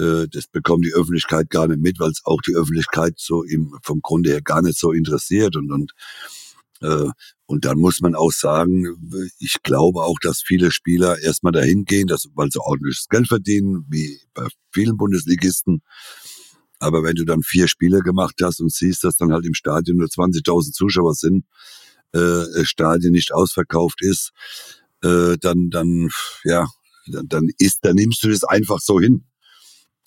äh, 0.00 0.26
das 0.28 0.46
bekommt 0.46 0.84
die 0.84 0.94
Öffentlichkeit 0.94 1.50
gar 1.50 1.68
nicht 1.68 1.80
mit, 1.80 2.00
weil 2.00 2.10
es 2.10 2.22
auch 2.24 2.40
die 2.40 2.54
Öffentlichkeit 2.54 3.14
so 3.18 3.42
im, 3.42 3.78
vom 3.82 4.00
Grunde 4.00 4.30
her 4.30 4.42
gar 4.42 4.62
nicht 4.62 4.78
so 4.78 4.92
interessiert 4.92 5.56
und, 5.56 5.70
und 5.70 5.92
äh, 6.82 7.10
und 7.46 7.64
dann 7.64 7.78
muss 7.78 8.00
man 8.00 8.14
auch 8.14 8.30
sagen, 8.30 8.86
ich 9.38 9.56
glaube 9.64 10.02
auch, 10.02 10.18
dass 10.22 10.40
viele 10.40 10.70
Spieler 10.70 11.18
erstmal 11.18 11.52
dahin 11.52 11.84
gehen, 11.84 12.06
dass, 12.06 12.28
weil 12.34 12.48
sie 12.50 12.60
ordentliches 12.60 13.08
Geld 13.08 13.26
verdienen, 13.26 13.84
wie 13.88 14.20
bei 14.34 14.46
vielen 14.72 14.96
Bundesligisten. 14.96 15.82
Aber 16.78 17.02
wenn 17.02 17.16
du 17.16 17.24
dann 17.24 17.42
vier 17.42 17.66
Spiele 17.66 18.00
gemacht 18.00 18.36
hast 18.40 18.60
und 18.60 18.72
siehst, 18.72 19.02
dass 19.02 19.16
dann 19.16 19.32
halt 19.32 19.44
im 19.46 19.54
Stadion 19.54 19.98
nur 19.98 20.06
20.000 20.06 20.72
Zuschauer 20.72 21.14
sind, 21.14 21.44
äh, 22.12 22.64
Stadion 22.64 23.12
nicht 23.12 23.34
ausverkauft 23.34 24.00
ist, 24.00 24.30
äh, 25.02 25.36
dann, 25.40 25.70
dann, 25.70 26.08
ja, 26.44 26.68
dann, 27.08 27.26
dann 27.28 27.48
ist, 27.58 27.80
dann 27.82 27.96
nimmst 27.96 28.22
du 28.22 28.28
das 28.28 28.44
einfach 28.44 28.78
so 28.78 29.00
hin. 29.00 29.24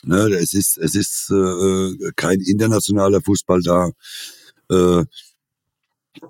Ne, 0.06 0.30
es 0.34 0.54
ist, 0.54 0.78
es 0.78 0.96
ist 0.96 1.30
äh, 1.32 2.12
kein 2.16 2.42
internationaler 2.42 3.22
Fußball 3.22 3.62
da. 3.62 3.92
Äh, 4.70 5.06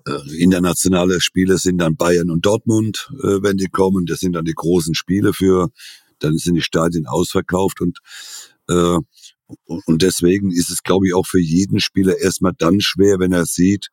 äh, 0.07 0.37
internationale 0.37 1.19
Spiele 1.19 1.57
sind 1.57 1.79
dann 1.79 1.95
Bayern 1.95 2.29
und 2.29 2.45
Dortmund, 2.45 3.09
äh, 3.21 3.41
wenn 3.41 3.57
die 3.57 3.67
kommen. 3.67 4.05
Das 4.05 4.19
sind 4.19 4.33
dann 4.33 4.45
die 4.45 4.53
großen 4.53 4.95
Spiele 4.95 5.33
für, 5.33 5.69
dann 6.19 6.37
sind 6.37 6.55
die 6.55 6.61
Stadien 6.61 7.07
ausverkauft 7.07 7.81
und 7.81 7.99
äh, 8.69 8.97
und 9.67 10.01
deswegen 10.01 10.51
ist 10.51 10.69
es, 10.69 10.83
glaube 10.83 11.07
ich, 11.07 11.13
auch 11.13 11.27
für 11.27 11.39
jeden 11.39 11.79
Spieler 11.79 12.17
erstmal 12.17 12.53
dann 12.57 12.79
schwer, 12.81 13.19
wenn 13.19 13.33
er 13.33 13.45
sieht, 13.45 13.89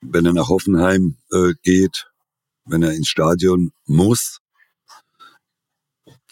wenn 0.00 0.26
er 0.26 0.32
nach 0.32 0.48
Hoffenheim 0.48 1.16
äh, 1.30 1.52
geht, 1.62 2.10
wenn 2.64 2.82
er 2.82 2.94
ins 2.94 3.08
Stadion 3.08 3.72
muss, 3.86 4.40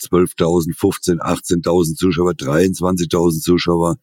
12.000, 0.02 0.75
15, 0.76 1.21
18.000 1.21 1.94
Zuschauer, 1.97 2.32
23.000 2.32 3.40
Zuschauer 3.40 3.97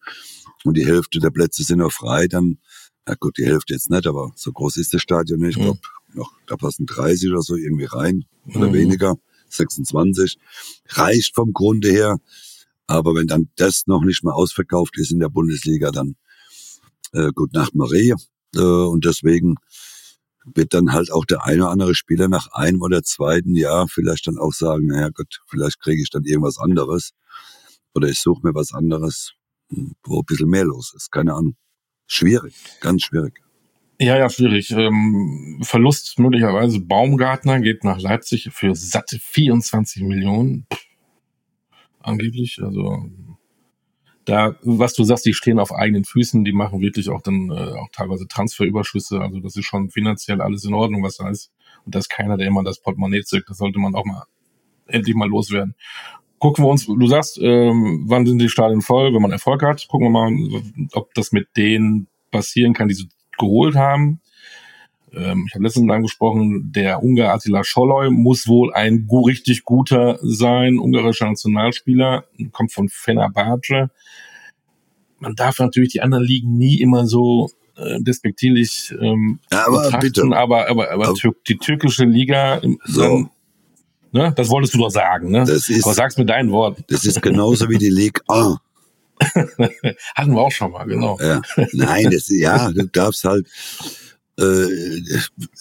und 0.64 0.76
die 0.76 0.86
Hälfte 0.86 1.18
der 1.18 1.30
Plätze 1.30 1.62
sind 1.62 1.78
noch 1.78 1.92
frei, 1.92 2.26
dann 2.26 2.58
na 3.06 3.16
gut, 3.18 3.38
die 3.38 3.46
Hälfte 3.46 3.74
jetzt 3.74 3.90
nicht, 3.90 4.06
aber 4.06 4.32
so 4.36 4.52
groß 4.52 4.76
ist 4.76 4.94
das 4.94 5.02
Stadion 5.02 5.40
nicht. 5.40 5.56
Ich 5.56 5.62
glaube, 5.62 5.80
noch, 6.14 6.30
da 6.46 6.56
passen 6.56 6.86
30 6.86 7.30
oder 7.30 7.42
so 7.42 7.56
irgendwie 7.56 7.86
rein 7.86 8.24
oder 8.54 8.68
mhm. 8.68 8.74
weniger. 8.74 9.16
26. 9.48 10.38
Reicht 10.90 11.34
vom 11.34 11.52
Grunde 11.52 11.90
her. 11.90 12.18
Aber 12.86 13.14
wenn 13.14 13.26
dann 13.26 13.48
das 13.56 13.86
noch 13.86 14.02
nicht 14.02 14.22
mal 14.22 14.32
ausverkauft 14.32 14.96
ist 14.98 15.10
in 15.10 15.18
der 15.18 15.28
Bundesliga, 15.28 15.90
dann 15.90 16.16
äh, 17.12 17.30
gut 17.34 17.52
Nacht 17.52 17.74
Marie. 17.74 18.14
Äh, 18.54 18.60
und 18.60 19.04
deswegen 19.04 19.56
wird 20.44 20.74
dann 20.74 20.92
halt 20.92 21.12
auch 21.12 21.24
der 21.24 21.44
eine 21.44 21.62
oder 21.62 21.70
andere 21.70 21.94
Spieler 21.94 22.28
nach 22.28 22.48
einem 22.52 22.82
oder 22.82 23.02
zweiten 23.02 23.54
Jahr 23.54 23.88
vielleicht 23.88 24.26
dann 24.26 24.38
auch 24.38 24.52
sagen, 24.52 24.86
naja 24.86 25.10
Gott, 25.12 25.40
vielleicht 25.46 25.80
kriege 25.80 26.02
ich 26.02 26.10
dann 26.10 26.24
irgendwas 26.24 26.58
anderes. 26.58 27.12
Oder 27.94 28.08
ich 28.08 28.20
suche 28.20 28.46
mir 28.46 28.54
was 28.54 28.72
anderes, 28.72 29.32
wo 29.68 30.20
ein 30.20 30.24
bisschen 30.26 30.48
mehr 30.48 30.64
los 30.64 30.92
ist. 30.94 31.10
Keine 31.10 31.34
Ahnung. 31.34 31.56
Schwierig, 32.06 32.54
ganz 32.80 33.02
schwierig. 33.02 33.40
Ja, 34.00 34.16
ja, 34.16 34.30
schwierig. 34.30 34.70
Ähm, 34.70 35.60
Verlust 35.62 36.18
möglicherweise. 36.18 36.80
Baumgartner 36.80 37.60
geht 37.60 37.84
nach 37.84 38.00
Leipzig 38.00 38.48
für 38.50 38.74
satte 38.74 39.18
24 39.18 40.02
Millionen. 40.02 40.66
Pff, 40.72 40.86
angeblich. 42.00 42.58
Also 42.62 43.10
da, 44.24 44.56
was 44.62 44.94
du 44.94 45.04
sagst, 45.04 45.26
die 45.26 45.32
stehen 45.32 45.58
auf 45.58 45.72
eigenen 45.72 46.04
Füßen, 46.04 46.44
die 46.44 46.52
machen 46.52 46.80
wirklich 46.80 47.08
auch 47.08 47.22
dann 47.22 47.50
äh, 47.50 47.72
auch 47.78 47.88
teilweise 47.92 48.28
Transferüberschüsse. 48.28 49.20
Also 49.20 49.40
das 49.40 49.56
ist 49.56 49.64
schon 49.64 49.90
finanziell 49.90 50.40
alles 50.40 50.64
in 50.64 50.74
Ordnung, 50.74 51.02
was 51.02 51.16
da 51.16 51.28
ist. 51.28 51.50
Und 51.84 51.94
da 51.94 51.98
ist 51.98 52.10
keiner, 52.10 52.36
der 52.36 52.46
immer 52.46 52.62
das 52.62 52.80
Portemonnaie 52.80 53.22
zückt. 53.22 53.48
Das 53.48 53.58
sollte 53.58 53.78
man 53.78 53.94
auch 53.94 54.04
mal 54.04 54.24
endlich 54.86 55.14
mal 55.14 55.28
loswerden 55.28 55.74
gucken 56.40 56.64
wir 56.64 56.70
uns, 56.70 56.86
du 56.86 57.06
sagst, 57.06 57.38
ähm, 57.40 58.04
wann 58.08 58.26
sind 58.26 58.38
die 58.38 58.48
Stadien 58.48 58.80
voll, 58.80 59.14
wenn 59.14 59.22
man 59.22 59.30
Erfolg 59.30 59.62
hat, 59.62 59.86
gucken 59.88 60.06
wir 60.06 60.10
mal, 60.10 60.32
ob 60.94 61.14
das 61.14 61.32
mit 61.32 61.48
denen 61.56 62.08
passieren 62.32 62.72
kann, 62.72 62.88
die 62.88 62.94
sie 62.94 63.08
geholt 63.38 63.76
haben. 63.76 64.20
Ähm, 65.14 65.44
ich 65.48 65.54
habe 65.54 65.64
letztens 65.64 65.90
angesprochen, 65.90 66.72
der 66.72 67.02
Ungar 67.02 67.34
Attila 67.34 67.64
Scholloy 67.64 68.10
muss 68.10 68.46
wohl 68.46 68.72
ein 68.72 69.08
richtig 69.10 69.64
guter 69.64 70.18
sein, 70.22 70.78
ungarischer 70.78 71.26
Nationalspieler, 71.26 72.24
kommt 72.52 72.72
von 72.72 72.88
Fenerbahce. 72.88 73.90
Man 75.18 75.34
darf 75.34 75.58
natürlich 75.58 75.92
die 75.92 76.00
anderen 76.00 76.24
Ligen 76.24 76.56
nie 76.56 76.80
immer 76.80 77.06
so 77.06 77.50
äh, 77.76 78.00
despektierlich 78.00 78.94
ähm, 79.00 79.40
aber 79.50 79.98
bitte. 79.98 80.22
aber, 80.22 80.68
aber, 80.68 80.90
aber, 80.90 80.90
aber 80.90 81.14
die 81.48 81.58
türkische 81.58 82.04
Liga 82.04 82.60
so. 82.84 83.02
dann 83.02 83.30
Ne? 84.12 84.32
Das 84.36 84.48
wolltest 84.48 84.74
du 84.74 84.78
doch 84.78 84.90
sagen, 84.90 85.30
ne? 85.30 85.44
Das 85.46 85.68
ist, 85.68 85.84
Aber 85.84 85.94
sag's 85.94 86.16
mit 86.16 86.28
deinen 86.28 86.50
Worten. 86.50 86.84
Das 86.88 87.04
ist 87.04 87.22
genauso 87.22 87.68
wie 87.68 87.78
die 87.78 87.90
League 87.90 88.20
A. 88.28 88.56
Hatten 90.14 90.34
wir 90.34 90.40
auch 90.40 90.50
schon 90.50 90.72
mal, 90.72 90.84
genau. 90.84 91.18
Ja. 91.20 91.42
Nein, 91.72 92.10
das, 92.10 92.28
ja, 92.28 92.72
du 92.72 92.86
darfst 92.88 93.24
halt, 93.24 93.46
äh, 94.40 95.02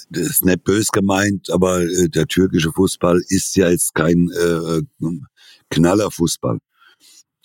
das 0.10 0.28
ist 0.28 0.46
nicht 0.46 0.64
bös 0.64 0.88
gemeint, 0.88 1.50
aber 1.50 1.82
äh, 1.82 2.10
der 2.10 2.28
türkische 2.28 2.72
Fußball 2.72 3.22
ist 3.28 3.56
ja 3.56 3.70
jetzt 3.70 3.94
kein 3.94 4.30
äh, 4.30 4.82
Knallerfußball. 5.70 6.60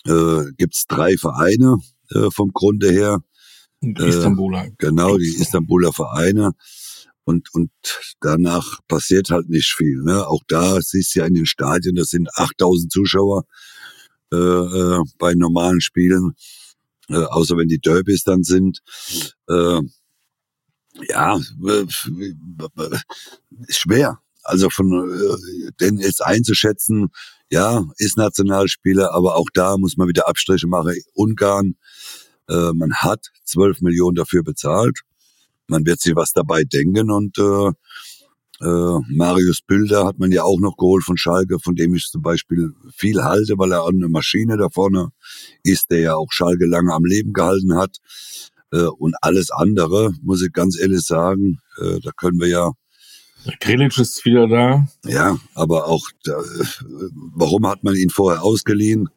Äh, 0.05 0.51
gibt's 0.57 0.85
drei 0.87 1.17
Vereine 1.17 1.77
äh, 2.11 2.29
vom 2.31 2.51
Grunde 2.53 2.91
her. 2.91 3.19
Die 3.81 4.03
Istanbuler. 4.03 4.65
Äh, 4.65 4.71
genau, 4.77 5.17
die 5.17 5.35
Istanbuler 5.35 5.93
Vereine 5.93 6.53
und, 7.25 7.53
und 7.53 7.71
danach 8.21 8.79
passiert 8.87 9.29
halt 9.31 9.49
nicht 9.49 9.73
viel. 9.75 10.01
Ne? 10.03 10.27
Auch 10.27 10.41
da 10.47 10.79
siehst 10.81 11.15
du 11.15 11.19
ja 11.19 11.25
in 11.25 11.33
den 11.33 11.45
Stadien, 11.45 11.95
das 11.95 12.09
sind 12.09 12.29
8000 12.35 12.91
Zuschauer 12.91 13.45
äh, 14.31 14.37
äh, 14.37 15.03
bei 15.17 15.33
normalen 15.33 15.81
Spielen, 15.81 16.33
äh, 17.09 17.15
außer 17.15 17.57
wenn 17.57 17.67
die 17.67 17.79
Derbys 17.79 18.23
dann 18.23 18.43
sind. 18.43 18.79
Äh, 19.49 19.81
ja, 21.09 21.37
äh, 21.37 21.85
schwer. 23.69 24.19
Also 24.43 24.69
von 24.69 25.09
äh, 25.09 25.71
den 25.79 25.97
jetzt 25.97 26.23
einzuschätzen, 26.23 27.07
ja, 27.49 27.83
ist 27.97 28.17
Nationalspieler, 28.17 29.13
aber 29.13 29.35
auch 29.35 29.47
da 29.53 29.77
muss 29.77 29.97
man 29.97 30.07
wieder 30.07 30.27
Abstriche 30.27 30.67
machen. 30.67 30.93
Ungarn, 31.13 31.75
äh, 32.49 32.71
man 32.73 32.93
hat 32.93 33.31
12 33.45 33.81
Millionen 33.81 34.15
dafür 34.15 34.43
bezahlt 34.43 35.01
man 35.67 35.85
wird 35.85 36.01
sich 36.01 36.15
was 36.15 36.33
dabei 36.33 36.63
denken 36.63 37.11
und 37.11 37.37
äh, 37.37 37.71
äh, 38.61 38.99
Marius 39.09 39.61
Bilder 39.61 40.05
hat 40.05 40.17
man 40.17 40.31
ja 40.31 40.43
auch 40.43 40.59
noch 40.59 40.77
geholt 40.77 41.03
von 41.03 41.17
Schalke, 41.17 41.59
von 41.59 41.75
dem 41.75 41.93
ich 41.95 42.05
zum 42.05 42.21
Beispiel 42.21 42.71
viel 42.95 43.23
halte, 43.23 43.55
weil 43.57 43.73
er 43.73 43.85
eine 43.85 44.07
Maschine 44.07 44.57
da 44.57 44.69
vorne 44.69 45.09
ist, 45.63 45.91
der 45.91 45.99
ja 45.99 46.15
auch 46.15 46.31
Schalke 46.31 46.65
lange 46.65 46.93
am 46.93 47.03
Leben 47.03 47.33
gehalten 47.33 47.75
hat. 47.75 47.97
Äh, 48.75 48.87
und 48.87 49.15
alles 49.21 49.51
andere, 49.51 50.11
muss 50.21 50.43
ich 50.43 50.51
ganz 50.51 50.77
ehrlich 50.79 51.01
sagen, 51.01 51.59
äh, 51.81 51.99
da 52.01 52.11
können 52.11 52.39
wir 52.39 52.47
ja 52.47 52.71
Grilic 53.59 53.95
ist 53.99 54.25
wieder 54.25 54.47
da. 54.47 54.87
Ja, 55.05 55.37
aber 55.53 55.87
auch, 55.87 56.07
da, 56.23 56.33
äh, 56.33 56.65
warum 57.35 57.67
hat 57.67 57.83
man 57.83 57.95
ihn 57.95 58.09
vorher 58.09 58.43
ausgeliehen? 58.43 59.09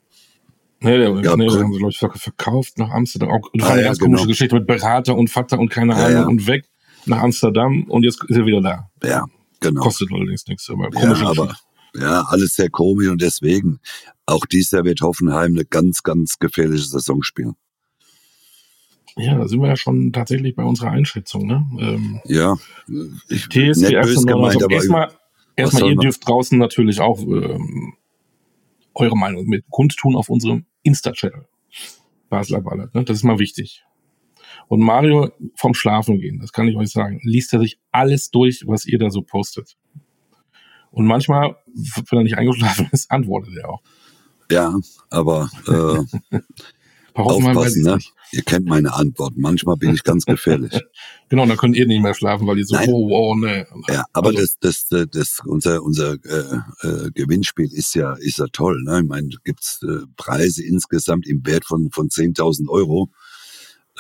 Nee, 0.81 0.99
der, 0.99 1.09
ja, 1.09 1.37
nee, 1.37 1.49
haben 1.49 1.73
sie, 1.73 1.79
glaube 1.79 1.91
ich, 1.91 1.99
verkauft 1.99 2.79
nach 2.79 2.91
Amsterdam. 2.91 3.31
Auch, 3.31 3.49
das 3.53 3.65
ah, 3.65 3.67
war 3.67 3.73
eine 3.73 3.83
ja, 3.83 3.89
ganz 3.89 3.99
genau. 3.99 4.11
komische 4.11 4.29
Geschichte 4.29 4.55
mit 4.55 4.67
Berater 4.67 5.17
und 5.17 5.29
Vater 5.29 5.59
und 5.59 5.71
keine 5.71 5.95
Ahnung 5.97 6.13
ja, 6.13 6.27
und 6.27 6.47
weg 6.47 6.69
nach 7.07 7.23
Amsterdam 7.23 7.85
und 7.85 8.05
jetzt 8.05 8.23
ist 8.25 8.37
er 8.37 8.47
wieder 8.47 8.61
da. 8.61 8.91
Ja, 9.03 9.25
genau. 9.61 9.81
Kostet 9.81 10.13
allerdings 10.13 10.47
nichts, 10.47 10.69
aber 10.71 10.91
komische 10.91 11.25
ja, 11.25 11.31
aber, 11.31 11.55
ja, 11.95 12.23
alles 12.29 12.55
sehr 12.55 12.71
komisch 12.71 13.09
und 13.09 13.23
deswegen, 13.23 13.81
auch 14.27 14.45
dieses 14.47 14.71
Jahr 14.73 14.85
wird 14.85 15.01
Hoffenheim 15.01 15.53
eine 15.53 15.65
ganz, 15.65 16.03
ganz 16.03 16.39
gefährliche 16.39 16.85
Saison 16.85 17.23
spielen. 17.23 17.55
Ja, 19.19 19.37
da 19.37 19.49
sind 19.49 19.61
wir 19.61 19.69
ja 19.69 19.77
schon 19.77 20.13
tatsächlich 20.13 20.55
bei 20.55 20.65
unserer 20.65 20.91
Einschätzung, 20.91 21.47
ne? 21.47 21.67
Ähm, 21.81 22.21
ja. 22.25 22.57
Ich, 23.29 23.49
TSG 23.49 24.01
böse 24.01 24.27
gemeint, 24.27 24.63
aber 24.63 24.75
erstmal, 24.75 25.11
erstmal 25.57 25.91
ihr 25.91 25.97
dürft 25.97 26.27
draußen 26.27 26.59
natürlich 26.59 27.01
auch 27.01 27.21
ähm, 27.21 27.95
eure 28.95 29.17
Meinung 29.17 29.47
mit 29.47 29.65
kundtun 29.71 30.17
auf 30.17 30.29
unserem 30.29 30.67
Insta-Channel. 30.83 31.47
Basler 32.29 32.61
Ballert. 32.61 32.95
Ne? 32.95 33.05
Das 33.05 33.19
ist 33.19 33.25
mal 33.25 33.39
wichtig. 33.39 33.85
Und 34.69 34.81
Mario 34.81 35.31
vom 35.57 35.75
Schlafen 35.75 36.21
gehen, 36.21 36.41
das 36.41 36.53
kann 36.53 36.69
ich 36.69 36.77
euch 36.77 36.91
sagen, 36.91 37.21
liest 37.23 37.53
er 37.55 37.61
sich 37.61 37.79
alles 37.91 38.31
durch, 38.31 38.65
was 38.67 38.87
ihr 38.87 38.99
da 38.99 39.11
so 39.11 39.23
postet. 39.23 39.77
Und 40.91 41.07
manchmal, 41.07 41.57
wenn 41.67 42.19
er 42.19 42.23
nicht 42.23 42.37
eingeschlafen 42.37 42.89
ist, 42.93 43.11
antwortet 43.11 43.55
er 43.57 43.71
auch. 43.71 43.83
Ja, 44.51 44.75
aber 45.11 45.51
äh, 45.67 46.39
aufpassen, 47.27 47.83
ne? 47.83 47.99
Ihr 48.33 48.43
kennt 48.43 48.67
meine 48.67 48.93
Antwort. 48.95 49.35
Manchmal 49.37 49.77
bin 49.77 49.95
ich 49.95 50.05
ganz 50.05 50.25
gefährlich. 50.25 50.73
genau, 51.29 51.47
dann 51.47 51.57
könnt 51.57 51.77
ihr 51.77 51.87
nicht 51.87 52.03
mehr 52.03 52.15
schlafen, 52.15 52.47
weil 52.47 52.59
ihr 52.59 52.67
so, 52.67 52.77
Nein. 52.77 52.89
oh, 52.91 53.09
oh, 53.11 53.35
ne. 53.35 53.67
Ja, 53.89 54.05
aber 54.13 54.29
also. 54.29 54.41
das, 54.61 54.87
das, 54.89 55.09
das, 55.11 55.41
unser, 55.45 55.83
unser 55.83 56.15
äh, 56.25 56.87
äh, 56.87 57.11
Gewinnspiel 57.15 57.73
ist 57.73 57.95
ja, 57.95 58.15
ist 58.15 58.39
ja 58.39 58.47
toll. 58.53 58.83
Ne? 58.85 59.01
Ich 59.03 59.09
meine, 59.09 59.29
gibt's 59.45 59.83
äh, 59.83 60.07
Preise 60.17 60.65
insgesamt 60.65 61.27
im 61.27 61.45
Wert 61.47 61.65
von, 61.65 61.91
von 61.91 62.09
10.000 62.09 62.69
Euro. 62.69 63.11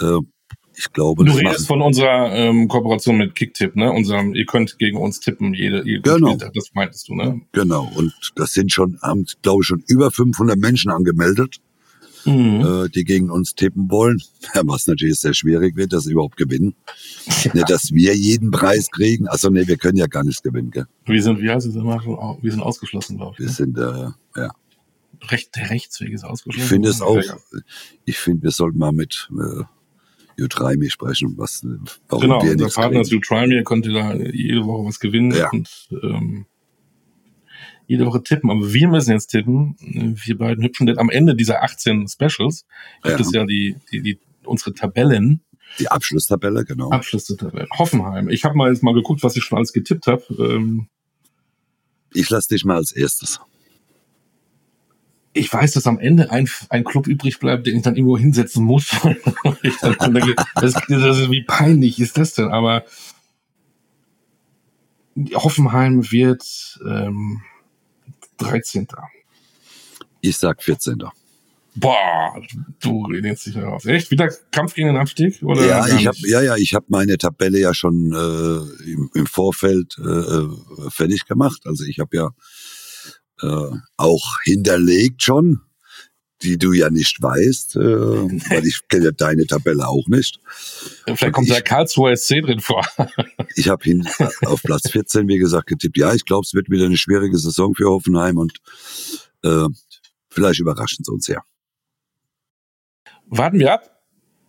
Äh, 0.00 0.18
ich 0.78 0.92
glaube, 0.92 1.24
du 1.24 1.32
redest 1.32 1.66
von 1.66 1.82
unserer 1.82 2.32
ähm, 2.32 2.68
Kooperation 2.68 3.16
mit 3.18 3.34
Kicktip, 3.34 3.74
ne? 3.74 3.90
Unserem, 3.90 4.36
ihr 4.36 4.46
könnt 4.46 4.78
gegen 4.78 4.96
uns 4.96 5.18
tippen, 5.18 5.52
jede, 5.52 5.84
jede 5.84 6.02
genau. 6.02 6.28
Spieltag, 6.28 6.54
das 6.54 6.70
meintest 6.72 7.08
du, 7.08 7.16
ne? 7.16 7.40
Genau. 7.50 7.90
Und 7.96 8.12
das 8.36 8.52
sind 8.52 8.70
schon, 8.70 8.96
haben, 9.02 9.26
glaube 9.42 9.62
ich, 9.62 9.66
schon 9.66 9.82
über 9.88 10.12
500 10.12 10.56
Menschen 10.56 10.92
angemeldet, 10.92 11.56
mhm. 12.28 12.84
äh, 12.84 12.88
die 12.88 13.04
gegen 13.04 13.30
uns 13.30 13.54
tippen 13.54 13.90
wollen. 13.90 14.20
Was 14.62 14.86
natürlich 14.86 15.18
sehr 15.18 15.34
schwierig 15.34 15.76
wird, 15.76 15.92
dass 15.92 16.04
sie 16.04 16.12
überhaupt 16.12 16.36
gewinnen. 16.36 16.74
Ja. 17.44 17.54
Nicht, 17.54 17.70
dass 17.70 17.92
wir 17.92 18.14
jeden 18.14 18.50
Preis 18.50 18.90
kriegen. 18.90 19.28
Also 19.28 19.50
nee, 19.50 19.66
wir 19.66 19.76
können 19.76 19.98
ja 19.98 20.06
gar 20.06 20.24
nichts 20.24 20.42
gewinnen, 20.42 20.70
gell? 20.70 20.86
Wir 21.06 21.22
sind, 21.22 21.40
wie 21.40 21.50
heißt 21.50 21.66
es 21.66 21.74
immer, 21.74 21.98
wir 22.40 22.50
sind 22.50 22.62
ausgeschlossen, 22.62 23.16
glaube 23.16 23.34
ich. 23.34 23.40
Wir 23.40 23.46
ne? 23.46 23.52
sind, 23.52 23.78
äh, 23.78 24.40
ja. 24.40 24.50
Recht, 25.30 25.56
der 25.56 25.70
Rechtsweg 25.70 26.12
ist 26.12 26.24
ausgeschlossen. 26.24 26.64
Ich 26.64 26.68
finde 26.68 26.88
es 26.90 27.00
auch, 27.00 27.20
ich 28.04 28.18
finde, 28.18 28.44
wir 28.44 28.50
sollten 28.52 28.78
mal 28.78 28.92
mit, 28.92 29.28
äh, 29.32 29.64
Me 30.76 30.90
sprechen, 30.90 31.34
was 31.36 31.66
warum 32.08 32.22
genau, 32.22 32.42
wir 32.44 32.52
unser 32.52 32.68
Partner 32.68 33.00
ist 33.00 33.10
Try 33.10 33.48
Me, 33.48 33.64
konnte 33.64 33.92
da 33.92 34.14
jede 34.14 34.64
Woche 34.64 34.86
was 34.86 35.00
gewinnen 35.00 35.32
ja. 35.32 35.50
und 35.50 35.68
ähm, 36.02 36.46
jede 37.88 38.06
Woche 38.06 38.22
tippen. 38.22 38.50
Aber 38.50 38.72
wir 38.72 38.86
müssen 38.86 39.10
jetzt 39.10 39.28
tippen, 39.28 39.74
wir 39.80 40.38
beiden 40.38 40.62
hübschen, 40.62 40.86
denn 40.86 40.98
am 40.98 41.10
Ende 41.10 41.34
dieser 41.34 41.64
18 41.64 42.06
Specials 42.06 42.64
gibt 43.02 43.18
ja. 43.18 43.26
es 43.26 43.32
ja 43.32 43.44
die, 43.44 43.74
die, 43.90 44.02
die 44.02 44.18
unsere 44.44 44.72
Tabellen. 44.72 45.40
Die 45.80 45.88
Abschlusstabelle, 45.88 46.64
genau. 46.64 46.90
Abschlusstabelle. 46.90 47.66
Hoffenheim. 47.76 48.28
Ich 48.28 48.44
habe 48.44 48.56
mal 48.56 48.70
jetzt 48.70 48.84
mal 48.84 48.94
geguckt, 48.94 49.22
was 49.24 49.36
ich 49.36 49.42
schon 49.42 49.58
alles 49.58 49.72
getippt 49.72 50.06
habe. 50.06 50.22
Ähm, 50.38 50.86
ich 52.14 52.30
lasse 52.30 52.48
dich 52.48 52.64
mal 52.64 52.76
als 52.76 52.92
erstes 52.92 53.40
ich 55.38 55.52
weiß, 55.52 55.72
dass 55.72 55.86
am 55.86 55.98
Ende 55.98 56.30
ein, 56.30 56.48
ein 56.68 56.84
Club 56.84 57.06
übrig 57.06 57.38
bleibt, 57.38 57.66
den 57.66 57.76
ich 57.76 57.82
dann 57.82 57.96
irgendwo 57.96 58.18
hinsetzen 58.18 58.64
muss. 58.64 58.90
denke, 59.02 60.34
das, 60.56 60.72
das 60.72 61.18
ist, 61.18 61.30
wie 61.30 61.42
peinlich 61.42 62.00
ist 62.00 62.18
das 62.18 62.34
denn? 62.34 62.48
Aber 62.48 62.84
Hoffenheim 65.34 66.10
wird 66.10 66.78
ähm, 66.86 67.42
13. 68.38 68.86
Ich 70.20 70.36
sag 70.36 70.62
14. 70.62 71.02
Boah, 71.74 72.34
du 72.80 73.04
redest 73.04 73.46
dich 73.46 73.54
darauf. 73.54 73.84
Echt? 73.84 74.10
Wieder 74.10 74.32
Kampf 74.50 74.74
gegen 74.74 74.88
den 74.88 74.96
Abstieg? 74.96 75.40
Oder 75.42 75.64
ja, 75.64 75.86
ich 75.86 76.06
hab, 76.06 76.16
ja, 76.18 76.40
ja, 76.40 76.56
ich 76.56 76.74
habe 76.74 76.86
meine 76.88 77.18
Tabelle 77.18 77.60
ja 77.60 77.72
schon 77.72 78.12
äh, 78.12 78.90
im, 78.90 79.10
im 79.14 79.26
Vorfeld 79.26 79.96
äh 79.98 80.46
fertig 80.90 81.26
gemacht. 81.26 81.62
Also 81.66 81.84
ich 81.84 82.00
habe 82.00 82.16
ja 82.16 82.30
äh, 83.42 83.76
auch 83.96 84.40
hinterlegt 84.42 85.22
schon, 85.22 85.60
die 86.42 86.58
du 86.58 86.72
ja 86.72 86.90
nicht 86.90 87.20
weißt, 87.20 87.76
äh, 87.76 87.80
weil 88.50 88.66
ich 88.66 88.86
kenne 88.88 89.06
ja 89.06 89.10
deine 89.12 89.46
Tabelle 89.46 89.88
auch 89.88 90.06
nicht. 90.08 90.40
Vielleicht 91.04 91.24
Und 91.24 91.32
kommt 91.32 91.48
ich, 91.48 91.52
der 91.52 91.62
Karlsruher 91.62 92.16
SC 92.16 92.42
drin 92.42 92.60
vor. 92.60 92.86
ich 93.56 93.68
habe 93.68 93.84
hin 93.84 94.08
auf 94.46 94.62
Platz 94.62 94.90
14, 94.90 95.28
wie 95.28 95.38
gesagt, 95.38 95.66
getippt. 95.66 95.96
Ja, 95.96 96.14
ich 96.14 96.24
glaube, 96.24 96.44
es 96.44 96.54
wird 96.54 96.70
wieder 96.70 96.86
eine 96.86 96.96
schwierige 96.96 97.38
Saison 97.38 97.74
für 97.74 97.88
Hoffenheim 97.88 98.38
und 98.38 98.58
äh, 99.42 99.66
vielleicht 100.30 100.60
überraschen 100.60 101.04
sie 101.04 101.12
uns 101.12 101.26
ja. 101.26 101.42
Warten 103.26 103.58
wir 103.58 103.74
ab. 103.74 103.94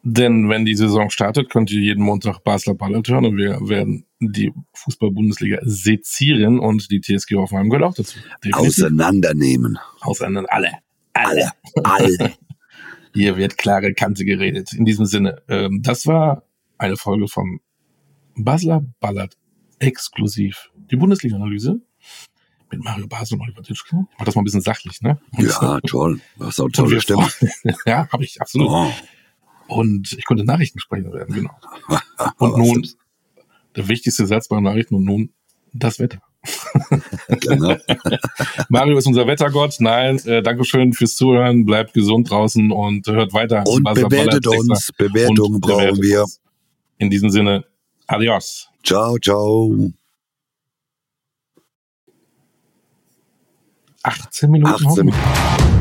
Denn 0.01 0.47
wenn 0.47 0.63
die 0.63 0.75
Saison 0.75 1.09
startet, 1.09 1.49
könnt 1.49 1.71
ihr 1.71 1.81
jeden 1.81 2.03
Montag 2.03 2.41
Basler 2.45 2.73
Ballett 2.73 3.09
hören 3.09 3.25
und 3.25 3.37
wir 3.37 3.59
werden 3.67 4.05
die 4.21 4.53
Fußball-Bundesliga 4.73 5.59
sezieren 5.63 6.57
und 6.57 6.89
die 6.89 7.01
TSG 7.01 7.35
Hoffenheim 7.35 7.69
gehört 7.69 7.83
auch 7.83 7.93
dazu. 7.95 8.17
Definitiv. 8.43 8.55
Auseinandernehmen. 8.55 9.77
Auseinander, 9.99 10.51
alle. 10.53 10.71
Alle. 11.13 11.51
Alle. 11.83 12.33
Hier 13.13 13.37
wird 13.37 13.57
klare 13.57 13.93
Kante 13.93 14.23
geredet. 14.23 14.73
In 14.73 14.85
diesem 14.85 15.05
Sinne, 15.05 15.41
ähm, 15.47 15.81
das 15.81 16.05
war 16.05 16.43
eine 16.77 16.95
Folge 16.95 17.27
vom 17.27 17.59
Basler 18.35 18.85
Ballert 18.99 19.35
exklusiv. 19.79 20.69
Die 20.91 20.95
Bundesliga-Analyse 20.95 21.81
mit 22.71 22.83
Mario 22.83 23.07
Basel 23.07 23.35
und 23.35 23.41
Oliver 23.41 23.61
Ditschke. 23.61 24.05
Ich 24.11 24.17
mach 24.19 24.25
das 24.25 24.35
mal 24.35 24.41
ein 24.41 24.45
bisschen 24.45 24.61
sachlich, 24.61 25.01
ne? 25.01 25.19
Und 25.31 25.45
ja, 25.45 25.79
toll. 25.81 26.21
Das 26.37 26.49
ist 26.49 26.59
auch 26.59 26.69
tolle 26.69 27.01
Stimme. 27.01 27.27
ja, 27.85 28.07
habe 28.11 28.23
ich, 28.23 28.39
absolut. 28.41 28.69
Oh. 28.69 28.91
Und 29.67 30.13
ich 30.13 30.25
konnte 30.25 30.43
Nachrichtensprecher 30.43 31.11
werden, 31.13 31.33
genau. 31.33 31.55
Und 32.37 32.57
nun, 32.57 32.87
der 33.75 33.87
wichtigste 33.87 34.25
Satz 34.25 34.47
bei 34.47 34.59
Nachrichten 34.59 34.95
und 34.95 35.03
nun 35.03 35.33
das 35.73 35.99
Wetter. 35.99 36.21
genau. 37.27 37.75
Mario 38.69 38.97
ist 38.97 39.07
unser 39.07 39.27
Wettergott. 39.27 39.75
Nein, 39.79 40.19
äh, 40.25 40.41
Dankeschön 40.41 40.93
fürs 40.93 41.15
Zuhören. 41.15 41.65
Bleibt 41.65 41.93
gesund 41.93 42.29
draußen 42.29 42.71
und 42.71 43.07
hört 43.07 43.33
weiter. 43.33 43.63
Und 43.65 43.83
bewertet 43.83 44.47
uns. 44.47 44.91
Bewertungen 44.97 45.59
brauchen 45.59 46.01
wir. 46.01 46.23
Uns. 46.23 46.41
In 46.97 47.09
diesem 47.09 47.29
Sinne, 47.29 47.65
adios. 48.07 48.69
Ciao, 48.83 49.17
ciao. 49.17 49.91
18 54.03 54.51
Minuten. 54.51 54.73
18 54.73 55.05
Minuten. 55.05 55.78